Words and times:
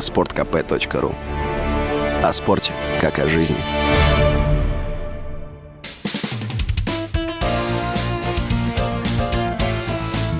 sportkp.ru 0.00 1.14
О 2.24 2.32
спорте, 2.32 2.72
как 3.00 3.18
о 3.18 3.26
жизни. 3.28 3.56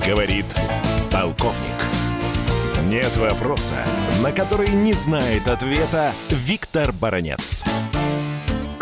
Говорит 0.05 0.45
полковник. 1.11 1.79
Нет 2.89 3.15
вопроса, 3.17 3.75
на 4.21 4.31
который 4.31 4.69
не 4.69 4.93
знает 4.93 5.47
ответа 5.47 6.11
Виктор 6.29 6.91
Баранец. 6.91 7.63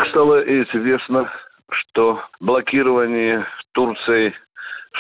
Стало 0.10 0.42
известно, 0.42 1.32
что 1.70 2.22
блокирование 2.40 3.46
Турцией 3.74 4.34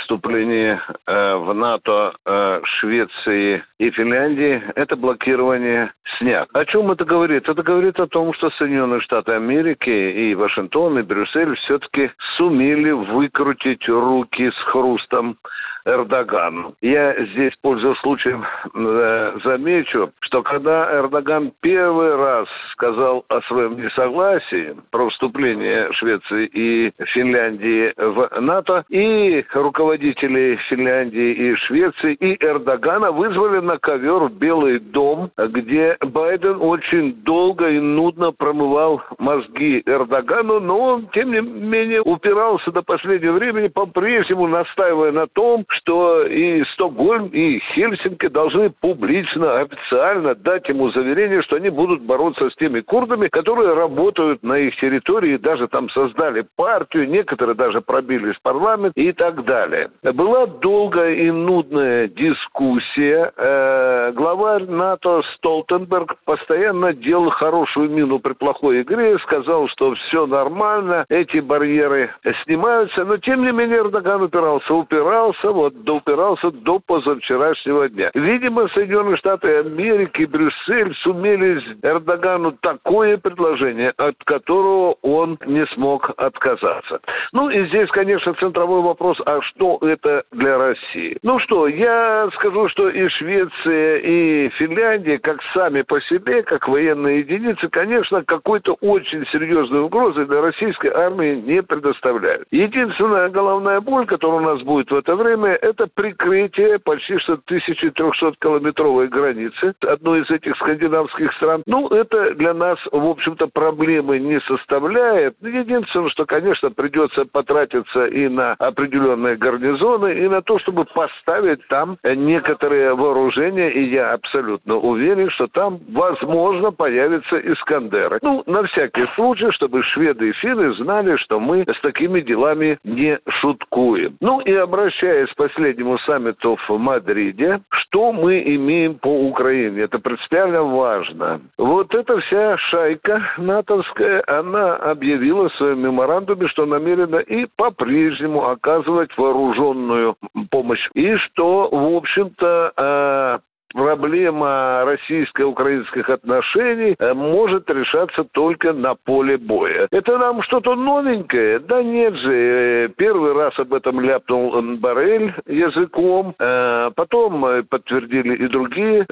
вступление 0.09 0.81
э, 1.05 1.35
в 1.35 1.53
НАТО 1.53 2.13
э, 2.25 2.61
Швеции 2.79 3.63
и 3.77 3.91
Финляндии, 3.91 4.63
это 4.75 4.95
блокирование 4.95 5.93
снят. 6.17 6.49
О 6.51 6.65
чем 6.65 6.89
это 6.89 7.05
говорит? 7.05 7.47
Это 7.47 7.61
говорит 7.61 7.99
о 7.99 8.07
том, 8.07 8.33
что 8.33 8.49
Соединенные 8.57 9.01
Штаты 9.01 9.33
Америки 9.33 9.89
и 9.89 10.33
Вашингтон, 10.33 10.97
и 10.97 11.03
Брюссель 11.03 11.55
все-таки 11.57 12.09
сумели 12.37 12.89
выкрутить 12.89 13.87
руки 13.87 14.49
с 14.49 14.63
хрустом 14.71 15.37
Эрдогану. 15.85 16.75
Я 16.81 17.13
здесь, 17.25 17.53
пользуясь 17.61 17.97
случаем, 17.99 18.45
э, 18.73 19.37
замечу, 19.43 20.11
что 20.21 20.43
когда 20.43 20.99
Эрдоган 20.99 21.51
первый 21.61 22.15
раз 22.15 22.47
сказал 22.73 23.25
о 23.27 23.41
своем 23.41 23.77
несогласии 23.77 24.75
про 24.91 25.09
вступление 25.09 25.91
Швеции 25.93 26.45
и 26.47 26.91
Финляндии 27.13 27.93
в 27.97 28.41
НАТО, 28.41 28.83
и 28.89 29.45
руководители 29.53 30.59
Финляндии 30.69 31.31
и 31.33 31.55
Швеции, 31.55 32.13
и 32.15 32.43
Эрдогана 32.43 33.11
вызвали 33.11 33.59
на 33.59 33.77
ковер 33.77 34.25
в 34.25 34.33
Белый 34.33 34.79
дом, 34.79 35.31
где 35.37 35.97
Байден 36.01 36.57
очень 36.61 37.13
долго 37.23 37.69
и 37.69 37.79
нудно 37.79 38.31
промывал 38.31 39.01
мозги 39.17 39.81
Эрдогану, 39.85 40.59
но 40.59 40.79
он, 40.79 41.07
тем 41.13 41.31
не 41.31 41.41
менее, 41.41 42.01
упирался 42.01 42.71
до 42.71 42.81
последнего 42.81 43.33
времени, 43.33 43.67
по-прежнему 43.67 44.47
настаивая 44.47 45.11
на 45.11 45.27
том, 45.27 45.65
что 45.69 46.25
и 46.25 46.63
Стокгольм, 46.73 47.27
и 47.27 47.59
Хельсинки 47.73 48.27
должны 48.27 48.69
публично, 48.69 49.59
официально 49.59 50.35
дать 50.35 50.67
ему 50.67 50.89
заверение, 50.91 51.41
что 51.43 51.57
они 51.57 51.69
будут 51.69 52.01
бороться 52.01 52.49
с 52.49 52.55
теми 52.55 52.81
курдами, 52.81 53.27
которые 53.27 53.73
работают 53.73 54.43
на 54.43 54.57
их 54.57 54.75
территории, 54.77 55.37
даже 55.37 55.67
там 55.67 55.89
создали 55.89 56.45
партию, 56.55 57.09
некоторые 57.09 57.55
даже 57.55 57.81
пробились 57.81 58.35
в 58.35 58.41
парламент 58.41 58.93
и 58.95 59.11
так 59.11 59.43
далее. 59.45 59.89
Была 60.03 60.47
долгая 60.47 61.13
и 61.13 61.31
нудная 61.31 62.07
дискуссия. 62.07 63.31
Э, 63.37 64.11
главарь 64.13 64.65
НАТО 64.65 65.21
Столтенберг 65.35 66.15
постоянно 66.25 66.93
делал 66.93 67.29
хорошую 67.29 67.89
мину 67.89 68.19
при 68.19 68.33
плохой 68.33 68.81
игре, 68.81 69.17
сказал, 69.19 69.67
что 69.69 69.93
все 69.95 70.25
нормально, 70.25 71.05
эти 71.09 71.39
барьеры 71.39 72.11
снимаются, 72.43 73.05
но 73.05 73.17
тем 73.17 73.43
не 73.45 73.51
менее 73.51 73.79
Эрдоган 73.79 74.23
упирался, 74.23 74.73
упирался, 74.73 75.51
вот 75.59 75.83
доупирался 75.83 76.51
до 76.51 76.79
позавчерашнего 76.79 77.89
дня. 77.89 78.11
Видимо, 78.13 78.69
Соединенные 78.69 79.17
Штаты 79.17 79.57
Америки 79.57 80.23
Брюссель 80.23 80.95
сумели 81.03 81.61
Эрдогану 81.83 82.53
такое 82.61 83.17
предложение, 83.17 83.93
от 83.97 84.15
которого 84.23 84.95
он 85.01 85.37
не 85.45 85.65
смог 85.67 86.11
отказаться. 86.15 86.99
Ну 87.33 87.49
и 87.49 87.65
здесь, 87.67 87.89
конечно, 87.89 88.33
центровой 88.35 88.81
вопрос, 88.81 89.17
а 89.25 89.41
что 89.41 89.79
это 89.81 90.23
для 90.31 90.57
России? 90.57 91.17
Ну 91.23 91.39
что, 91.39 91.67
я 91.67 92.29
скажу, 92.35 92.69
что 92.69 92.89
и 92.89 93.09
Швеция, 93.09 93.97
и 93.97 94.49
Финляндия, 94.57 95.19
как 95.19 95.39
сами 95.53 95.81
по 95.81 95.99
себе, 96.01 96.43
как 96.43 96.67
военные 96.69 97.19
единицы, 97.19 97.67
конечно, 97.67 98.23
какой-то 98.23 98.77
очень 98.79 99.25
серьезной 99.27 99.81
угрозы 99.81 100.25
для 100.25 100.41
российской 100.41 100.91
армии 100.91 101.35
не 101.35 101.61
предоставляют. 101.61 102.47
Единственная 102.51 103.29
головная 103.29 103.81
боль, 103.81 104.05
которая 104.05 104.39
у 104.39 104.43
нас 104.43 104.61
будет 104.61 104.89
в 104.89 104.95
это 104.95 105.15
время, 105.15 105.48
это 105.55 105.87
прикрытие 105.93 106.79
почти 106.79 107.17
что 107.19 107.39
1300-километровой 107.49 109.07
границы 109.07 109.73
одной 109.81 110.21
из 110.21 110.29
этих 110.29 110.55
скандинавских 110.57 111.33
стран. 111.33 111.63
Ну, 111.65 111.87
это 111.89 112.33
для 112.35 112.53
нас, 112.53 112.77
в 112.91 113.05
общем-то, 113.05 113.47
проблемы 113.47 114.19
не 114.19 114.39
составляет. 114.41 115.35
Единственное, 115.41 116.09
что, 116.09 116.25
конечно, 116.25 116.71
придется 116.71 117.25
потратиться 117.25 118.05
и 118.05 118.27
на 118.27 118.53
определенные 118.53 119.35
гарнизоны, 119.35 120.13
и 120.13 120.27
на 120.27 120.41
то, 120.41 120.59
чтобы 120.59 120.85
поставить 120.85 121.65
там 121.67 121.97
некоторые 122.03 122.93
вооружения, 122.95 123.69
и 123.69 123.89
я 123.89 124.13
абсолютно 124.13 124.75
уверен, 124.77 125.29
что 125.31 125.47
там, 125.47 125.79
возможно, 125.89 126.71
появятся 126.71 127.37
Искандеры. 127.39 128.19
Ну, 128.21 128.43
на 128.45 128.63
всякий 128.63 129.05
случай, 129.15 129.51
чтобы 129.51 129.83
шведы 129.83 130.29
и 130.29 130.33
финны 130.33 130.73
знали, 130.73 131.15
что 131.17 131.39
мы 131.39 131.63
с 131.63 131.81
такими 131.81 132.21
делами 132.21 132.77
не 132.83 133.19
шуткуем. 133.27 134.17
Ну, 134.19 134.39
и 134.41 134.53
обращаясь 134.53 135.29
последнему 135.39 135.97
саммиту 135.99 136.57
в 136.67 136.77
Мадриде, 136.77 137.61
что 137.69 138.11
мы 138.11 138.41
имеем 138.55 138.95
по 138.99 139.07
Украине? 139.07 139.83
Это 139.83 139.97
принципиально 139.97 140.63
важно. 140.63 141.39
Вот 141.57 141.95
эта 141.95 142.19
вся 142.19 142.57
шайка 142.57 143.21
натовская, 143.37 144.21
она 144.27 144.75
объявила 144.75 145.47
в 145.47 145.55
своем 145.55 145.79
меморандуме, 145.79 146.49
что 146.49 146.65
намерена 146.65 147.19
и 147.19 147.47
по-прежнему 147.55 148.49
оказывать 148.49 149.17
вооруженную 149.17 150.17
помощь. 150.51 150.85
И 150.93 151.15
что, 151.15 151.69
в 151.71 151.95
общем-то, 151.95 152.73
э, 152.75 153.39
проблема 153.73 154.83
российско-украинских 154.85 156.09
отношений 156.09 156.95
э, 156.97 157.13
может 157.13 157.69
решаться 157.69 158.23
только 158.23 158.73
на 158.73 158.95
поле 158.95 159.37
боя. 159.37 159.87
Это 159.91 160.17
нам 160.17 160.41
что-то 160.43 160.75
новенькое? 160.75 161.59
Да 161.59 161.81
нет 161.83 162.15
же. 162.15 162.33
Э, 162.33 162.89
первый 162.95 163.33
раз 163.33 163.57
об 163.59 163.73
этом 163.73 163.99
ляпнул 163.99 164.61
Барель 164.77 165.33
языком, 165.47 166.35
э, 166.39 166.91
потом 166.95 167.63
подтвердили 167.69 168.35
и 168.35 168.47
другие 168.47 169.05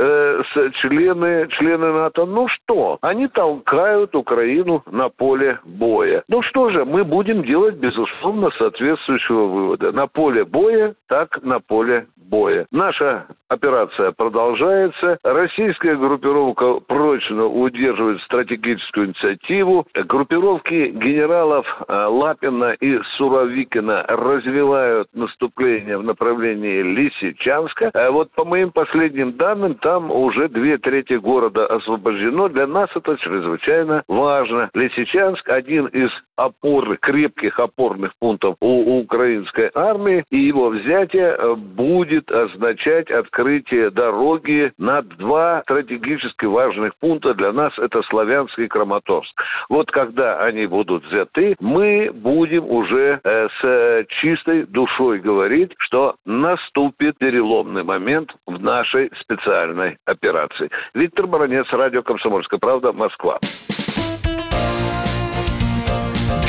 члены, 0.82 1.48
члены 1.50 1.94
НАТО. 1.94 2.26
Ну 2.26 2.48
что? 2.48 2.98
Они 3.02 3.28
толкают 3.28 4.16
Украину 4.16 4.84
на 4.90 5.10
поле 5.10 5.60
боя. 5.64 6.24
Ну 6.28 6.42
что 6.42 6.70
же, 6.70 6.86
мы 6.86 7.04
будем 7.04 7.44
делать, 7.44 7.76
безусловно, 7.76 8.50
соответствующего 8.58 9.46
вывода. 9.46 9.92
На 9.92 10.08
поле 10.08 10.46
боя, 10.46 10.94
так 11.08 11.42
на 11.44 11.60
поле 11.60 12.08
боя. 12.30 12.66
Наша 12.72 13.26
операция 13.50 14.12
продолжается. 14.12 15.18
Российская 15.24 15.96
группировка 15.96 16.80
прочно 16.88 17.46
удерживает 17.46 18.22
стратегическую 18.22 19.08
инициативу. 19.08 19.86
Группировки 19.94 20.90
генералов 20.90 21.66
э, 21.88 21.94
Лапина 21.94 22.76
и 22.80 23.00
Суровикина 23.18 24.04
развивают 24.08 25.10
наступление 25.14 25.98
в 25.98 26.04
направлении 26.04 26.82
Лисичанска. 26.82 27.92
А 27.94 28.12
вот 28.12 28.32
по 28.32 28.46
моим 28.46 28.72
последним 28.72 29.34
данным, 29.34 29.76
там 29.76 30.12
уже 30.12 30.50
две 30.50 30.78
трети 30.78 31.14
города 31.14 31.66
освобождено. 31.68 32.50
Для 32.50 32.68
нас 32.68 32.90
это 32.96 33.18
чрезвычайно 33.18 34.04
важно. 34.08 34.70
Лисичанск 34.74 35.48
один 35.50 35.88
из 35.88 36.10
опорных, 36.38 37.00
крепких 37.02 37.60
опорных 37.60 38.14
пунктов 38.20 38.56
у 38.62 39.00
украинской 39.00 39.70
армии, 39.74 40.24
и 40.30 40.38
его 40.38 40.70
взятие 40.70 41.36
э, 41.38 41.56
будет 41.56 42.32
означать 42.32 43.12
открытие 43.12 43.90
дороги 43.90 44.72
на 44.78 45.02
два 45.02 45.62
стратегически 45.64 46.46
важных 46.46 46.96
пункта 46.98 47.34
для 47.34 47.52
нас, 47.52 47.78
это 47.78 48.02
Славянск 48.04 48.58
и 48.60 48.68
Краматорск. 48.68 49.34
Вот 49.70 49.92
когда 49.92 50.40
они 50.40 50.66
будут 50.68 51.06
взяты, 51.06 51.56
мы 51.60 52.12
будем 52.14 52.70
уже 52.70 53.20
э, 53.24 53.48
с 53.62 54.06
чистой 54.22 54.66
душой 54.66 55.20
говорить, 55.20 55.74
что 55.80 56.16
наступит 56.26 57.18
переломный 57.18 57.84
момент 57.84 58.34
в 58.46 58.62
нашей 58.62 59.12
специальной 59.22 59.98
операции. 60.06 60.70
Виктор 60.94 61.28
Баранец, 61.28 61.68
радио 61.72 62.04
«Комсомольская 62.04 62.60
правда», 62.60 62.94
Москва. 62.94 63.40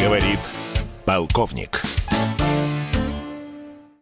Говорит 0.00 0.38
полковник. 1.04 1.82